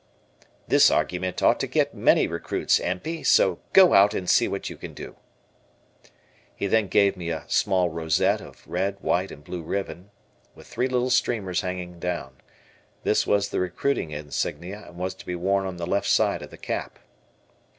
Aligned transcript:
"This 0.67 0.89
argument 0.89 1.43
ought 1.43 1.59
to 1.59 1.67
get 1.67 1.93
many 1.93 2.25
recruits, 2.25 2.79
Empey, 2.79 3.23
so 3.23 3.59
go 3.71 3.93
out 3.93 4.15
and 4.15 4.27
see 4.27 4.47
what 4.47 4.67
you 4.67 4.75
can 4.75 4.95
do." 4.95 5.15
He 6.55 6.65
then 6.65 6.87
gave 6.87 7.15
me 7.15 7.29
a 7.29 7.43
small 7.45 7.89
rosette 7.91 8.41
of 8.41 8.67
red, 8.67 8.99
white, 9.01 9.29
and 9.29 9.43
blue 9.43 9.61
ribbon, 9.61 10.09
with 10.55 10.65
three 10.65 10.87
little 10.87 11.11
streamers 11.11 11.61
hanging 11.61 11.99
down. 11.99 12.37
This 13.03 13.27
was 13.27 13.49
the 13.49 13.59
recruiting 13.59 14.09
insignia 14.09 14.85
and 14.87 14.97
was 14.97 15.13
to 15.13 15.23
be 15.27 15.35
worn 15.35 15.67
on 15.67 15.77
the 15.77 15.85
left 15.85 16.07
side 16.07 16.41
of 16.41 16.49
the 16.49 16.57
cap. 16.57 16.97